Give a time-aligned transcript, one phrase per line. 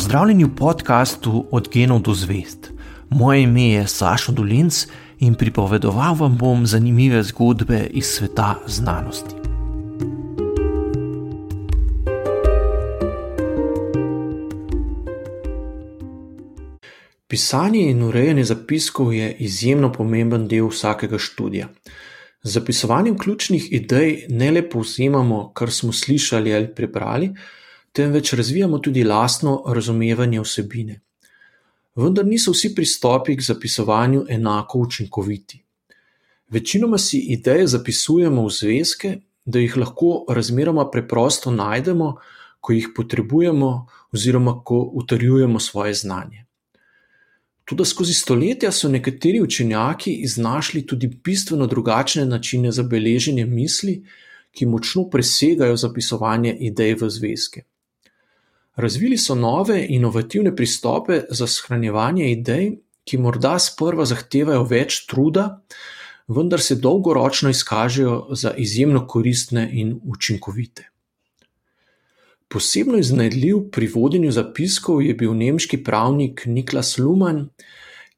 [0.00, 2.70] Pozdravljeni v podkastu Od genov do zvest.
[3.10, 4.86] Moje ime je Sašo Dolinc
[5.18, 9.34] in pripovedoval vam bom zanimive zgodbe iz sveta znanosti.
[17.28, 21.68] Pisanje in urejanje zapiskov je izjemno pomemben del vsakega študija.
[22.42, 27.34] Z zapisovanjem ključnih idej ne le povzemamo, kar smo slišali ali prebrali,
[27.92, 31.00] temveč razvijamo tudi lastno razumevanje vsebine.
[31.94, 35.64] Vendar niso vsi pristopi k zapisovanju enako učinkoviti.
[36.48, 42.16] Večinoma si ideje zapisujemo v zvezke, da jih lahko razmeroma preprosto najdemo,
[42.60, 46.44] ko jih potrebujemo, oziroma ko utrjujemo svoje znanje.
[47.64, 54.02] Tudi skozi stoletja so nekateri učenjaki iznašli tudi bistveno drugačne načine za beleženje misli,
[54.50, 57.62] ki močno presegajo zapisovanje idej v zvezke.
[58.76, 62.70] Razvili so nove, inovativne pristope za shranjevanje idej,
[63.04, 65.62] ki morda sprva zahtevajo več truda,
[66.28, 70.86] vendar se dolgoročno izkažejo za izjemno koristne in učinkovite.
[72.50, 77.48] Posebno iznajdljiv pri vodenju zapiskov je bil nemški pravnik Niklas Luhmann,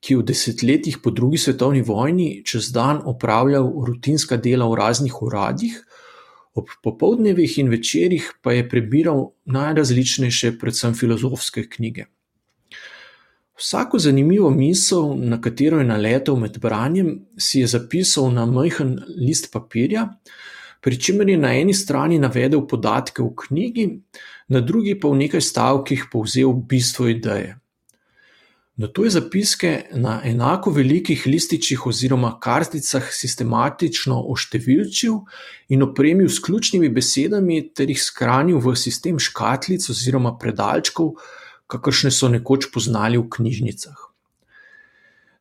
[0.00, 5.76] ki v desetletjih po drugi svetovni vojni čez dan opravljal rutinska dela v raznih uradih,
[6.54, 12.06] ob popoldnevih in večerih pa je prebiral najrazličnejše, predvsem filozofske knjige.
[13.58, 19.52] Vsako zanimivo misel, na katero je naletel med branjem, si je zapisal na majhen list
[19.52, 20.08] papirja,
[20.80, 23.86] pri čemer je na eni strani navedel podatke v knjigi,
[24.48, 27.61] na drugi pa v nekaj stavkih povzel bistvo ideje.
[28.76, 35.18] Nato je zapiske na enako velikih lističih oziroma karticah sistematično oštevilčil
[35.68, 41.12] in opremil s ključnimi besedami ter jih shranil v sistem škatlic oziroma predalčkov,
[41.66, 44.08] kakršne so nekoč poznali v knjižnicah.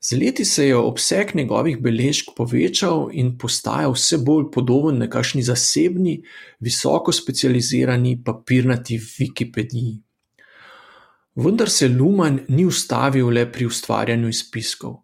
[0.00, 6.22] Z leti se je obseg njegovih beležk povečal in postajal vse bolj podoben nekakšni zasebni,
[6.60, 9.98] visoko specializirani papirnati Wikipediji.
[11.38, 14.96] Vendar se Luhmann ni ustavil le pri ustvarjanju izpiskov.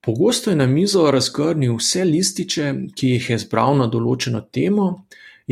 [0.00, 4.86] Pogosto je na mizo razgrnil vse lističe, ki jih je zbral na določeno temo,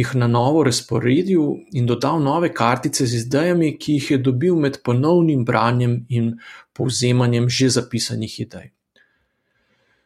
[0.00, 4.80] jih na novo razporedil in dodal nove kartice z idejami, ki jih je dobil med
[4.86, 6.32] ponovnim branjem in
[6.72, 8.72] povzemanjem že zapisanih idej.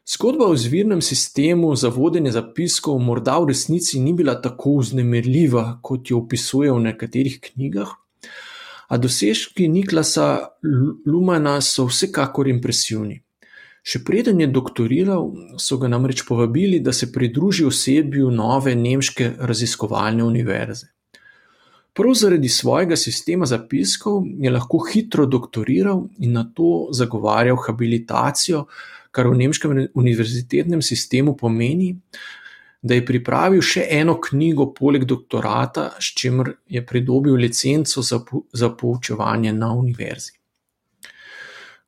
[0.08, 6.10] Zgodba o izvirnem sistemu za vodenje zapiskov morda v resnici ni bila tako vznemirljiva, kot
[6.10, 7.94] jo opisuje v nekaterih knjigah.
[8.88, 10.48] A dosežki Niklasa
[11.06, 13.20] Luhmanna so vsekakor impresivni.
[13.88, 15.28] Še preden je doktoriral,
[15.60, 20.90] so ga namreč povabili, da se pridruži osebju nove nemške raziskovalne univerze.
[21.98, 28.66] Prav zaradi svojega sistema zapiskov je lahko hitro doktoriral in na to zagovarjal habilitacijo,
[29.10, 31.96] kar v nemškem univerzitetnem sistemu pomeni,
[32.82, 38.20] da je pripravil še eno knjigo poleg doktorata, s čimer je pridobil licenco za,
[38.52, 40.38] za poučevanje na univerzi.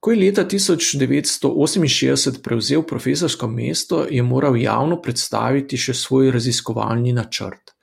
[0.00, 7.74] Ko je leta 1968 prevzel profesorsko mesto, je moral javno predstaviti še svoj raziskovalni načrt.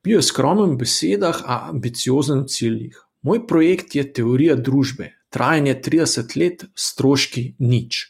[0.00, 2.96] Bil je skromen v besedah, a ambiciozen v ciljih.
[3.28, 8.09] Moj projekt je teorija družbe, trajanje 30 let, stroški nič.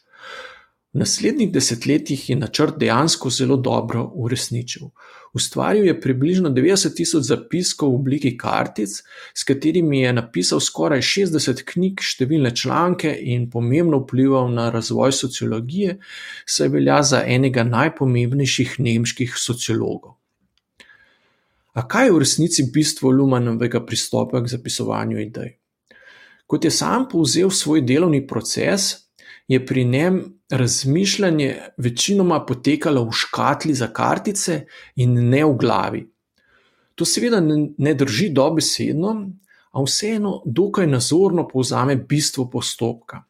[0.91, 4.89] V naslednjih desetletjih je načrt dejansko zelo dobro uresničil.
[5.33, 8.97] Ustvaril je približno 90 tisoč zapiskov v obliki kartic,
[9.34, 16.00] s katerimi je napisal skoraj 60 knjig, številne članke in pomembno vplival na razvoj sociologije,
[16.43, 20.17] saj velja za enega najpomembnejših nemških sociologov.
[21.79, 25.55] A kaj je v resnici bistvo Luhmannovega pristopa k zapisovanju idej?
[26.50, 29.06] Kot je sam povzel svoj delovni proces,
[29.50, 34.61] je pri njem razmišljanje večinoma potekalo v škatli za kartice
[34.97, 36.05] in ne v glavi.
[36.94, 37.41] To seveda
[37.78, 39.14] ne drži dobesedno,
[39.73, 43.25] a vseeno dokaj nazorno povzame bistvo postopka.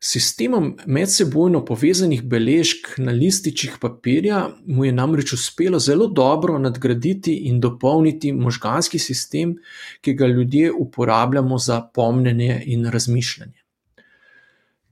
[0.00, 7.34] S sistemom medsebojno povezanih beležk na lističih papirja mu je namreč uspelo zelo dobro nadgraditi
[7.48, 9.56] in dopolniti možganski sistem,
[10.00, 13.59] ki ga ljudje uporabljamo za pomnjenje in razmišljanje.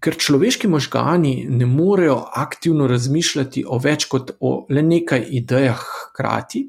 [0.00, 6.69] Ker človeški možgani ne morejo aktivno razmišljati o več kot o le nekaj idejah hkrati,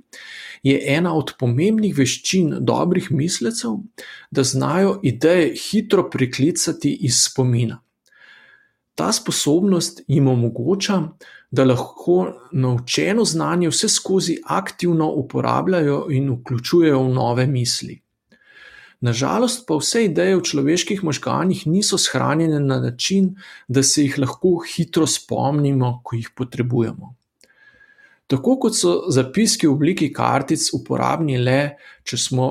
[0.64, 3.78] je ena od pomembnih veščin dobrih mislecev,
[4.32, 7.80] da znajo ideje hitro priklicati iz spomina.
[8.96, 10.98] Ta sposobnost jim omogoča,
[11.52, 18.02] da lahko naučeno znanje vse skozi aktivno uporabljajo in vključujejo v nove misli.
[19.02, 23.36] Nažalost pa vse ideje v človeških možganjih niso shranjene na način,
[23.68, 27.16] da se jih lahko hitro spomnimo, ko jih potrebujemo.
[28.30, 31.62] Tako kot so zapiski v obliki kartic uporabni le,
[32.04, 32.50] če smo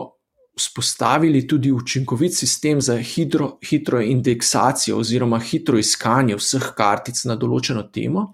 [0.58, 7.84] vzpostavili tudi učinkovit sistem za hitro, hitro indeksacijo oziroma hitro iskanje vseh kartic na določeno
[7.94, 8.26] temo,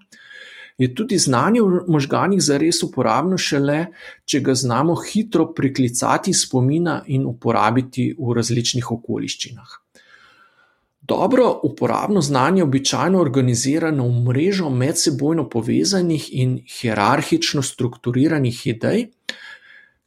[0.77, 3.85] je tudi znanje v možganjih zares uporabno šele,
[4.25, 9.79] če ga znamo hitro priklicati spomina in uporabiti v različnih okoliščinah.
[11.07, 19.05] Dobro uporabno znanje je običajno organizirano v mrežo medsebojno povezanih in hierarhično strukturiranih idej,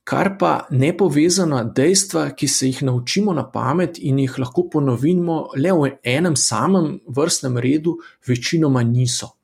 [0.05, 5.73] kar pa nepovezana dejstva, ki se jih naučimo na pamet in jih lahko ponovimo le
[5.73, 9.38] v enem samem vrstnem redu, večinoma niso.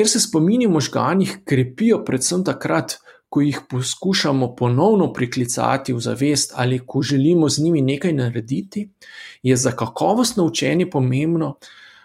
[0.00, 2.94] Ker se spomini v možganjih krepijo predvsem takrat,
[3.28, 8.86] ko jih poskušamo ponovno priklicati v zavest ali ko želimo z njimi nekaj narediti,
[9.42, 11.58] je za kakovostno učenje pomembno,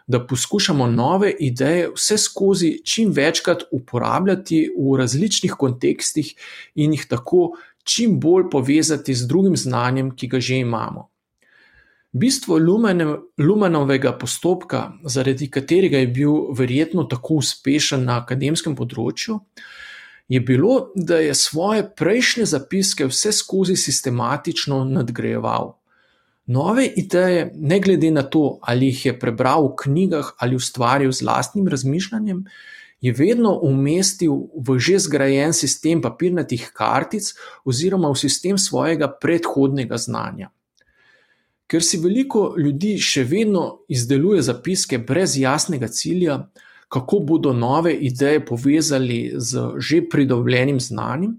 [0.07, 6.35] da poskušamo nove ideje vse skozi čim večkrat uporabljati v različnih kontekstih
[6.75, 7.53] in jih tako
[7.83, 11.14] čim bolj povezati z drugim znanjem, ki ga že imamo.
[12.15, 12.55] Bistvo
[13.37, 19.41] Lumenovega postopka, zaradi katerega je bil verjetno tako uspešen na akademskem področju,
[20.31, 25.73] je bilo, da je svoje prejšnje zapiske vse skozi sistematično nadgrajeval.
[26.55, 31.27] Nove ideje, ne glede na to, ali jih je prebral v knjigah ali ustvaril z
[31.27, 32.45] lastnim razmišljanjem,
[33.01, 37.33] je vedno umestil v že zgrajen sistem papirnatih kartic
[37.67, 40.55] oziroma v sistem svojega predhodnega znanja.
[41.67, 46.43] Ker si veliko ljudi še vedno izdeluje zapiske brez jasnega cilja,
[46.89, 51.33] kako bodo nove ideje povezali z že pridobljenim znanjem,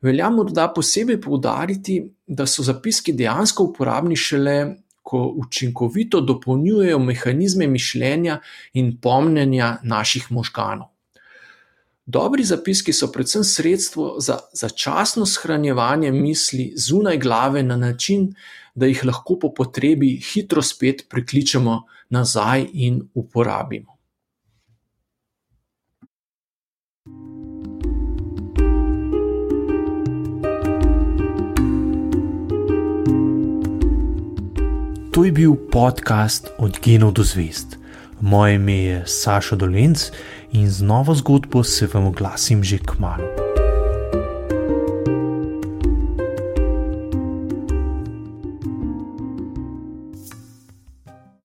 [0.00, 8.38] Velja morda posebej poudariti, da so zapiski dejansko uporabni šele, ko učinkovito dopolnjujejo mehanizme mišljenja
[8.72, 10.89] in pomnjenja naših možganov.
[12.12, 18.34] Dobri zapiski so predvsem sredstvo za začasno shranjevanje misli zunaj glave na način,
[18.74, 23.96] da jih lahko po potrebi hitro spet prikličemo nazaj in uporabimo.
[35.12, 37.79] To je bil podcast Od genov do zvest.
[38.20, 40.12] Moje ime je Saša Dolence
[40.52, 43.39] in z novo zgodbo se vam oglasim že k malu.